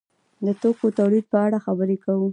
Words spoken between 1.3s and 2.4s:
په اړه خبرې کوو.